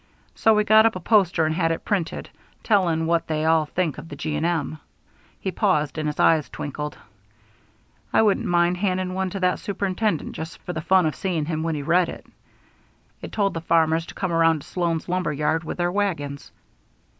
[0.33, 2.27] So we got up a poster and had it printed,
[2.63, 4.35] telling what they all think of the G.
[4.37, 4.79] & M."
[5.39, 6.97] he paused, and his eyes twinkled
[8.11, 11.61] "I wouldn't mind handing one to that Superintendent just for the fun of seeing him
[11.61, 12.25] when he read it.
[13.21, 16.51] It told the farmers to come around to Sloan's lumber yard with their wagons."